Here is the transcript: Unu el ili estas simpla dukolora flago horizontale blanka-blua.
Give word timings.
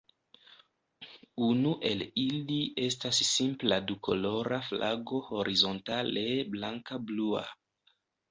Unu 1.47 1.73
el 1.89 1.99
ili 2.21 2.57
estas 2.85 3.19
simpla 3.27 3.77
dukolora 3.91 4.59
flago 4.71 5.21
horizontale 5.35 6.25
blanka-blua. 6.57 7.47